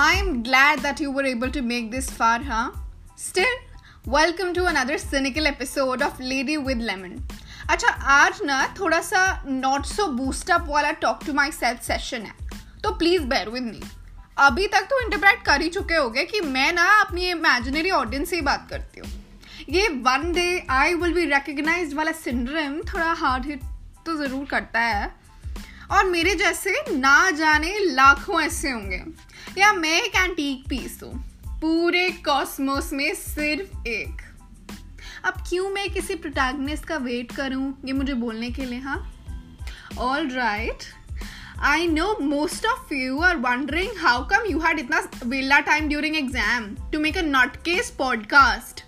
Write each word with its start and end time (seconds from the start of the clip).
I'm 0.00 0.42
glad 0.42 0.78
that 0.78 0.98
you 0.98 1.10
were 1.10 1.24
able 1.24 1.50
to 1.50 1.60
make 1.60 1.90
this 1.90 2.08
far, 2.10 2.42
huh? 2.42 2.70
Still, 3.16 3.56
welcome 4.06 4.54
to 4.54 4.64
another 4.64 4.96
cynical 4.96 5.46
episode 5.46 6.00
of 6.00 6.18
Lady 6.22 6.56
with 6.58 6.78
Lemon. 6.80 7.18
अच्छा 7.70 7.88
आज 8.14 8.40
ना 8.42 8.62
थोड़ा 8.78 9.00
सा 9.00 9.24
not 9.46 9.86
so 9.86 10.06
boost up 10.12 10.64
वाला 10.68 10.92
talk 11.02 11.24
to 11.26 11.32
my 11.32 11.50
self 11.52 11.82
session 11.82 12.22
है 12.22 12.32
तो 12.82 12.92
please 12.98 13.26
bear 13.32 13.48
with 13.48 13.62
me 13.64 13.80
अभी 14.46 14.66
तक 14.66 14.86
तो 14.90 15.00
इंटरप्रेट 15.00 15.44
कर 15.46 15.60
ही 15.62 15.68
चुके 15.68 15.94
होगे 15.94 16.24
कि 16.32 16.40
मैं 16.48 16.72
ना 16.72 16.88
अपनी 17.00 17.30
इमेजिनरी 17.30 17.90
ऑडियंस 18.00 18.30
से 18.30 18.36
ही 18.36 18.42
बात 18.42 18.66
करती 18.70 19.00
हूँ 19.00 19.10
ये 19.70 19.88
one 20.08 20.32
day 20.32 20.48
I 20.78 20.94
will 20.94 21.14
be 21.14 21.24
recognize 21.34 21.94
वाला 21.94 22.12
सिंड्रम 22.24 22.80
थोड़ा 22.94 23.12
हार्ड 23.24 23.46
हिट 23.46 23.62
तो 24.06 24.16
ज़रूर 24.16 24.46
करता 24.50 24.80
है 24.80 25.08
और 25.90 26.04
मेरे 26.04 26.34
जैसे 26.34 26.70
ना 26.90 27.30
जाने 27.30 27.78
लाखों 27.78 28.40
ऐसे 28.40 28.70
होंगे। 28.70 29.02
या 29.58 29.72
मैं 29.72 30.00
एक 30.02 30.14
एंटीक 30.14 30.68
पीस 30.68 31.00
हूँ। 31.02 31.14
पूरे 31.60 32.10
कॉस्मोस 32.10 32.92
में 32.92 33.14
सिर्फ़ 33.14 33.88
एक। 33.88 34.22
अब 35.24 35.42
क्यों 35.48 35.70
मैं 35.70 35.88
किसी 35.90 36.14
प्रोटैगनिस्ट 36.14 36.84
का 36.84 36.96
वेट 36.96 37.32
करूँ 37.32 37.80
ये 37.84 37.92
मुझे 37.92 38.14
बोलने 38.14 38.50
के 38.50 38.64
लिए 38.64 38.78
हाँ? 38.78 39.12
All 39.98 40.28
right 40.28 40.84
I 41.60 41.86
know 41.86 42.16
most 42.20 42.66
of 42.66 42.94
you 42.94 43.20
are 43.20 43.36
wondering 43.36 43.96
how 43.98 44.24
come 44.24 44.46
you 44.50 44.58
had 44.58 44.78
इतना 44.78 45.02
वेला 45.26 45.60
time 45.60 45.88
during 45.88 46.16
exam 46.16 46.74
to 46.92 47.00
make 47.00 47.18
a 47.18 47.22
nutcase 47.56 47.90
podcast 47.98 48.84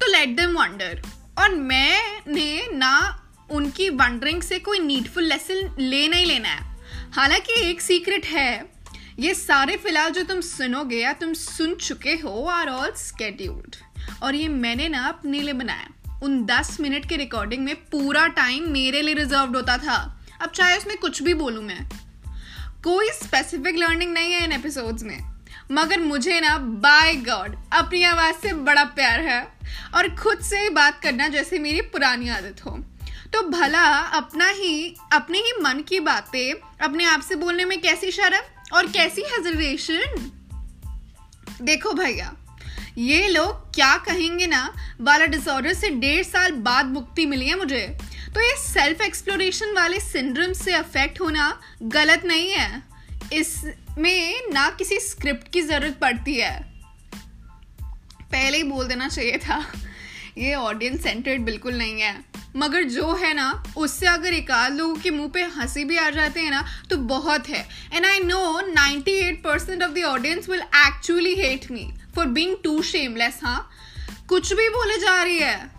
तो 0.00 0.12
लेट 0.12 0.36
देम 0.36 0.58
वंडर 0.58 1.02
और 1.38 1.54
मैंने 1.54 2.68
ना 2.72 3.24
उनकी 3.50 3.88
वंडरिंग 3.90 4.42
से 4.42 4.58
कोई 4.58 4.78
नीडफुल 4.78 5.24
लेसन 5.24 5.76
ले 5.78 6.08
नहीं 6.08 6.26
लेना 6.26 6.48
है। 6.48 6.78
हालाँकि 7.12 7.52
एक 7.70 7.80
सीक्रेट 7.80 8.26
है, 8.26 8.72
ये 9.18 9.34
सारे 9.34 9.76
फ़िलहाल 9.76 10.10
जो 10.10 10.22
तुम 10.22 10.40
सुनोगे 10.40 10.96
या 10.96 11.12
तुम 11.12 11.32
सुन 11.32 11.74
चुके 11.74 12.10
हो 12.10 12.44
आर 12.44 12.68
ऑल 12.68 12.90
स्केड्यूल्ड 12.90 13.76
और 14.22 14.34
ये 14.34 14.48
मैंने 14.48 14.88
ना 14.88 15.06
अपने 15.06 15.40
लिए 15.40 15.52
बनाया 15.52 15.88
उन 16.22 16.44
दस 16.44 16.76
मिनट 16.80 17.08
के 17.08 17.16
रिकॉर्डिंग 17.16 17.64
में 17.64 17.74
पूरा 17.74 18.26
टाइम 18.26 18.70
मेरे 18.70 19.02
लिए 19.02 19.14
रिज़र्व 19.14 19.56
होता 19.56 19.78
था। 19.78 20.20
अब 20.42 20.50
चाहे 20.50 20.78
उसमें 20.78 20.96
कुछ 20.96 21.22
भी 21.22 21.34
बोलूँ 21.34 21.64
मैं। 21.64 21.88
कोई 22.84 23.08
स्पेसिफिक 23.08 23.76
लर्निंग 23.76 24.12
नहीं 24.12 24.32
है 24.32 24.44
इन 24.44 24.52
एपिसोड्स 24.52 25.02
में। 25.02 25.18
मगर 25.72 26.00
मुझे 26.00 26.40
ना 26.40 26.58
बाय 26.58 27.14
गॉड 27.14 27.56
अपनी 27.72 28.02
आवाज़ 28.02 28.36
से 28.36 28.52
बड़ा 28.52 28.84
प्यार 28.84 29.20
है। 29.20 29.57
और 29.94 30.08
खुद 30.16 30.40
से 30.40 30.68
बात 30.70 31.00
करना 31.02 31.28
जैसे 31.28 31.58
मेरी 31.58 31.80
पुरानी 31.88 32.28
आदत 32.28 32.64
हो। 32.66 32.78
तो 33.32 33.42
भला 33.50 33.84
अपना 34.16 34.48
ही, 34.48 34.94
अपने 35.12 35.38
ही 35.38 35.52
मन 35.62 35.82
की 35.88 36.00
बातें 36.00 36.52
अपने 36.80 37.04
आप 37.04 37.20
से 37.20 37.36
बोलने 37.36 37.64
में 37.64 37.80
कैसी 37.80 38.10
शर्म 38.10 38.76
और 38.76 38.86
कैसी 38.92 39.22
हेजिटेशन 39.26 40.30
देखो 41.62 41.92
भैया, 41.92 42.34
ये 42.98 43.28
लोग 43.28 43.74
क्या 43.74 43.96
कहेंगे 43.98 44.46
ना 44.46 44.62
वाला 45.00 45.26
डिसऑर्डर 45.26 45.72
से 45.74 45.88
डेढ़ 45.90 46.22
साल 46.24 46.52
बाद 46.62 46.86
मुक्ति 46.86 47.26
मिली 47.26 47.48
है 47.48 47.56
मुझे। 47.58 47.86
तो 48.28 48.40
ये 48.40 48.56
सेल्फ 48.58 49.00
एक्सप्लोरेशन 49.00 49.72
वाले 49.74 50.00
सिंड्रोम 50.00 50.52
से 50.52 50.72
अफेक्ट 50.74 51.20
होना 51.20 51.60
गलत 51.84 52.24
नहीं 52.24 52.50
है। 52.50 52.82
इसमें 53.32 54.52
ना 54.52 54.68
किसी 54.70 54.98
स्क्रिप्ट 55.00 55.52
की 55.52 55.62
ज़रूरत 55.62 55.98
पड़ती 56.00 56.34
है। 56.34 56.67
पहले 58.32 58.56
ही 58.56 58.62
बोल 58.62 58.86
देना 58.86 59.08
चाहिए 59.08 59.38
था। 59.38 59.72
ये 60.38 60.54
ऑडियंस 60.54 61.02
सेंटर्ड 61.02 61.42
बिल्कुल 61.42 61.74
नहीं 61.74 62.00
है। 62.00 62.24
मगर 62.56 62.82
जो 62.82 63.14
है 63.14 63.34
ना, 63.34 63.62
उससे 63.76 64.06
अगर 64.06 64.32
एक 64.32 64.50
आध 64.50 64.72
लोगों 64.72 64.94
के 64.94 65.10
मुँह 65.10 65.28
पे 65.28 65.42
हँसी 65.42 65.84
भी 65.84 65.96
आ 65.96 66.10
जाते 66.10 66.40
हैं 66.40 66.50
ना 66.50 66.64
तो 66.90 66.96
बहुत 66.96 67.48
है। 67.48 67.68
And 67.92 68.06
I 68.06 68.20
know 68.20 68.60
98 68.60 69.42
percent 69.44 69.82
of 69.82 69.90
the 69.90 70.04
audience 70.04 70.48
will 70.48 70.60
actually 70.60 71.34
hate 71.34 71.70
me 71.70 71.92
for 72.16 72.26
being 72.26 72.56
too 72.64 72.82
shameless 72.82 73.40
हाँ। 73.42 73.70
कुछ 74.28 74.52
भी 74.52 74.68
बोले 74.68 74.98
जा 74.98 75.22
रही 75.22 75.38
है। 75.38 75.70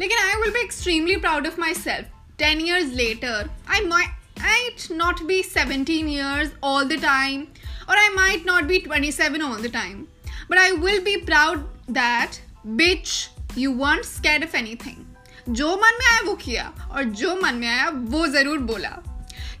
लेकिन 0.00 0.18
I 0.18 0.40
will 0.40 0.50
be 0.50 0.60
extremely 0.60 1.16
proud 1.16 1.46
of 1.46 1.60
myself 1.74 2.06
ten 2.38 2.60
years 2.60 2.92
later 2.94 3.50
I 3.68 3.80
my 3.80 4.02
I 4.02 4.14
might 4.54 4.84
not 5.00 5.20
be 5.20 5.36
17 5.46 6.08
years 6.08 6.48
all 6.68 6.86
the 6.90 6.98
time, 7.02 7.42
or 7.88 7.96
I 7.98 8.08
might 8.16 8.46
not 8.48 8.68
be 8.70 8.78
27 8.86 9.42
all 9.48 9.62
the 9.66 9.72
time. 9.74 10.13
But 10.48 10.58
I 10.58 10.72
will 10.72 11.00
be 11.04 11.16
proud 11.20 11.62
that, 11.90 12.38
bitch, 12.76 13.12
you 13.56 13.72
weren't 13.72 14.06
scared 14.06 14.54
anything 14.76 15.54
जो 15.54 15.76
मन 15.76 15.98
में 15.98 16.06
आया 16.10 16.20
वो 16.20 16.34
किया 16.36 16.64
और 16.90 17.04
जो 17.20 17.34
मन 17.36 17.54
में 17.54 17.68
आया 17.68 17.88
वो 17.88 18.26
ज़रूर 18.26 18.58
बोला। 18.70 18.88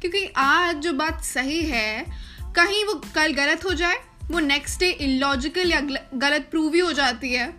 क्योंकि 0.00 0.24
आज 0.36 0.76
जो 0.76 0.92
बात 0.92 1.22
सही 1.24 1.60
है 1.62 2.04
कहीं 2.56 2.84
वो 2.84 2.94
कल 3.14 3.32
गलत 3.32 3.64
हो 3.64 3.74
जाए 3.74 3.98
वो 4.30 4.40
नेक्स्ट 4.40 4.80
डे 4.80 4.90
इलॉजिकल 5.06 5.70
या 5.70 5.80
गलत 6.14 6.48
प्रूव 6.50 6.74
ही 6.74 6.80
हो 6.80 6.92
जाती 6.92 7.32
है। 7.32 7.52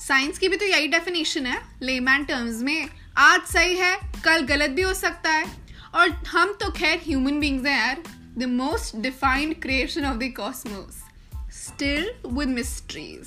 साइंस 0.00 0.38
की 0.38 0.48
भी 0.48 0.56
तो 0.56 0.66
यही 0.66 0.88
डेफिनेशन 0.88 1.46
है 1.46 1.60
लेमैन 1.82 2.24
टर्म्स 2.24 2.62
में। 2.62 2.88
आज 3.18 3.40
सही 3.52 3.76
है 3.76 3.96
कल 4.24 4.42
गलत 4.46 4.70
भी 4.70 4.82
हो 4.82 4.94
सकता 4.94 5.30
है। 5.30 5.46
और 5.94 6.10
हम 6.28 6.52
तो 6.62 6.70
खैर 6.72 7.00
ह्यूमन 7.06 7.40
बींग्स 7.40 7.66
हैं 7.66 7.78
यार 7.78 8.02
the 8.38 8.48
most 8.50 8.96
defined 9.02 9.60
creation 9.62 10.04
of 10.04 10.16
the 10.16 10.32
cosmos 10.36 11.02
still 11.52 12.12
with 12.26 12.48
mysteries 12.48 13.26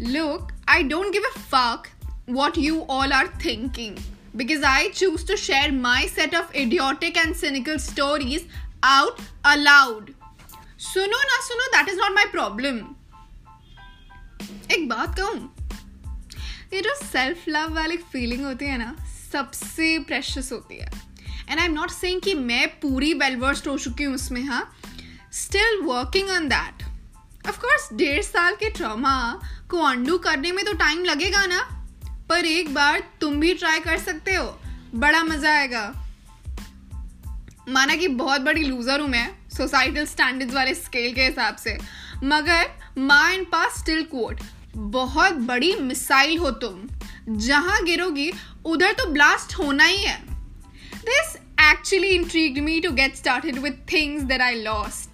look 0.00 0.52
I 0.68 0.82
don't 0.82 1.12
give 1.12 1.22
a 1.22 1.38
fuck 1.38 1.88
what 2.34 2.58
you 2.62 2.74
all 2.94 3.12
are 3.14 3.28
thinking 3.42 3.94
because 4.40 4.64
I 4.72 4.80
choose 4.98 5.22
to 5.30 5.36
share 5.44 5.70
my 5.76 6.02
set 6.10 6.34
of 6.40 6.52
idiotic 6.54 7.16
and 7.22 7.36
cynical 7.38 7.80
stories 7.84 8.44
out 8.90 9.22
aloud. 9.52 10.12
सुनो 10.80 11.22
ना, 11.22 11.40
सुनो 11.46 11.66
that 11.72 11.88
is 11.88 11.98
not 12.00 12.12
my 12.14 12.24
problem 12.32 12.78
एक 14.74 14.88
बात 14.88 15.18
कहूँ, 15.18 15.40
ये 16.74 16.80
जो 16.80 16.94
self 16.96 17.48
love 17.48 17.74
वाली 17.74 17.96
feeling 18.12 18.44
होती 18.44 18.66
है 18.66 18.78
ना, 18.78 18.94
सबसे 19.32 19.98
प्रेशियस 20.08 20.52
होती 20.52 20.78
है। 20.78 20.90
And 21.48 21.58
I 21.58 21.64
am 21.64 21.72
not 21.72 21.90
saying 21.90 22.20
कि 22.22 22.34
मैं 22.34 22.66
पूरी 22.80 23.12
वेलवर्स्ड 23.24 23.68
हो 23.68 23.76
चुकी 23.78 24.04
हूँ 24.04 24.14
उसमें 24.14 24.42
हाँ। 24.44 24.62
Still 25.42 25.80
working 25.82 26.30
on 26.30 26.48
that 26.48 26.89
of course 27.48 27.88
डेढ़ 27.92 28.22
साल 28.22 28.54
के 28.54 28.70
ट्रॉमा 28.70 29.40
को 29.70 29.82
अंडू 29.82 30.18
करने 30.18 30.52
में 30.52 30.64
तो 30.64 30.72
टाइम 30.72 31.04
लगेगा 31.04 31.46
ना। 31.46 31.60
पर 32.28 32.44
एक 32.46 32.72
बार 32.74 33.02
तुम 33.20 33.40
भी 33.40 33.54
ट्राई 33.54 33.80
कर 33.80 33.98
सकते 33.98 34.34
हो। 34.34 34.46
बड़ा 34.94 35.22
मज़ा 35.24 35.50
आएगा। 35.50 35.82
माना 37.68 37.96
कि 37.96 38.08
बहुत 38.08 38.40
बड़ी 38.40 38.62
लूजर 38.62 39.00
हूँ 39.00 39.08
मैं 39.08 39.28
सोसाइटल 39.56 40.06
स्टैंडर्ड्स 40.06 40.54
वाले 40.54 40.74
स्केल 40.74 41.12
के 41.14 41.24
हिसाब 41.24 41.56
से। 41.56 41.76
मगर 42.24 42.70
माँ 42.98 43.30
एंड 43.32 43.46
पास 43.46 43.78
स्टिल 43.78 44.02
कोट 44.04 44.40
बहुत 44.76 45.34
बड़ी 45.46 45.74
मिसाइल 45.74 46.38
हो 46.38 46.50
तुम। 46.64 47.36
जहाँ 47.38 47.82
गिरोगी, 47.84 48.30
उधर 48.64 48.92
तो 48.92 49.06
ब्लास्ट 49.06 49.58
होना 49.58 49.84
ही 49.84 49.96
है। 49.96 50.18
This 51.00 51.36
actually 51.62 52.08
intrigued 52.08 52.58
me 52.58 52.80
to 52.80 52.90
get 52.92 53.16
started 53.16 53.58
with 53.58 53.72
things 53.92 54.22
that 54.22 54.40
I 54.40 54.54
lost 54.54 55.09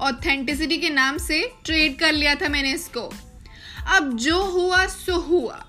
authenticity 0.00 0.76
के 0.78 0.90
नाम 0.90 1.18
से 1.18 1.40
ट्रेड 1.64 1.98
कर 1.98 2.12
लिया 2.12 2.34
था 2.34 2.48
मैंने 2.48 2.72
इसको। 2.72 3.12
अब 3.88 4.16
जो 4.16 4.42
हुआ, 4.42 4.86
सो 4.86 5.18
हुआ। 5.20 5.64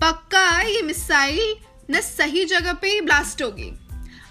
पक्का 0.00 0.60
ये 0.60 0.82
मिसाइल 0.82 1.56
न 1.90 2.00
सही 2.00 2.44
जगह 2.44 2.72
पे 2.72 2.90
ही 2.90 3.00
ब्लास्ट 3.00 3.42
होगी। 3.42 3.72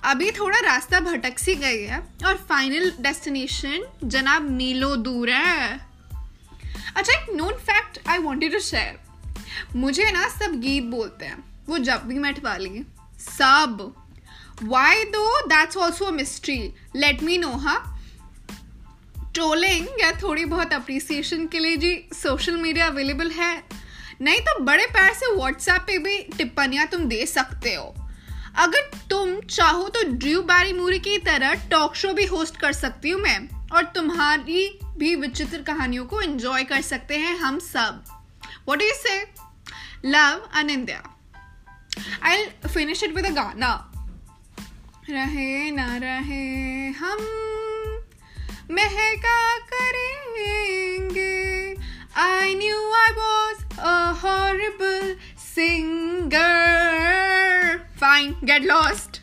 अभी 0.04 0.32
थोड़ा 0.32 0.60
रास्ता 0.60 1.00
भटक 1.00 1.40
सी 1.40 1.56
गई 1.56 1.82
है 1.84 2.00
और 2.26 2.36
फाइनल 2.50 2.92
डेस्टिनेशन 3.00 3.86
जनाब 4.04 4.50
मीलो 4.50 4.96
दूर 4.96 5.30
है। 5.30 5.80
अच्छा 6.96 7.14
एक 7.14 7.36
known 7.36 7.54
fact 7.54 8.00
I 8.08 8.18
wanted 8.18 8.54
to 8.54 8.60
share 8.60 9.04
मुझे 9.76 10.12
ना 10.12 10.28
सब 10.30 10.60
गीत 10.60 10.84
बोलते 10.84 11.26
हैं, 11.26 11.44
वो 11.70 11.78
जब 11.78 12.04
भी 12.04 12.20
मैं 12.20 12.34
वाली 12.44 12.86
सब। 13.20 13.94
Why 14.64 15.04
though 15.04 15.48
that's 15.48 15.78
also 15.78 16.12
mystery 16.12 16.74
let 16.96 17.24
me 17.24 17.38
know 17.38 17.52
हा? 17.52 17.95
ट्रोलिंग 19.36 19.88
या 20.02 20.12
थोड़ी 20.22 20.46
बहुत 20.46 20.74
अप्रिसिएशन 20.74 21.46
के 21.48 21.60
लिए 21.60 21.78
जी 21.78 21.94
सोशल 22.14 22.58
मीडिया 22.58 22.88
अवेलेबल 22.88 23.32
है। 23.32 23.54
नहीं 24.22 24.40
तो 24.40 24.60
बड़े 24.64 24.86
पैर 24.88 25.14
से 25.14 25.34
व्हाट्सएप 25.36 25.82
पे 25.82 25.98
भी 25.98 26.18
टिप्पणियाँ 26.38 26.86
तुम 26.88 27.06
दे 27.06 27.26
सकते 27.26 27.74
हो। 27.74 27.96
अगर 28.58 28.90
तुम 29.10 29.40
चाहो 29.42 29.88
तो 29.90 30.04
ड्रू 30.10 30.42
बैरी 30.44 30.74
मूरी 30.74 31.00
की 31.00 31.18
तरह 31.18 31.54
टॉक 31.70 31.96
शो 31.96 32.14
भी 32.14 32.26
होस्ट 32.26 32.58
कर 32.58 32.74
सकती 32.74 33.10
हूँ 33.10 33.22
मैं, 33.22 33.40
और 33.70 33.84
तुम्हारी 33.96 34.68
भी 34.98 35.16
विचित्र 35.16 35.62
कहानियों 35.64 36.06
को 36.06 36.22
एंजॉय 36.22 36.64
कर 36.64 36.82
सकते 36.82 37.18
हैं 37.18 37.36
हम 37.38 37.60
सब। 37.60 38.04
What 38.68 38.82
you 38.82 38.94
say 38.94 39.20
love 40.06 40.50
Anindya 40.54 41.04
I 42.24 42.46
finish 42.68 43.04
it 43.04 43.16
with 43.16 43.26
a 43.26 43.30
गाना। 43.34 43.74
रहे 45.10 45.72
ना 45.72 45.96
रहे 45.98 46.88
हम 46.92 47.18
महका 48.71 49.59
करेंगे 49.73 51.77
I 52.17 52.55
knew 52.55 52.81
I 53.01 53.13
was 53.19 53.59
a 53.79 54.15
horrible 54.23 55.15
singer. 55.37 56.49
Fine, 57.97 58.37
get 58.45 58.63
lost. 58.65 59.14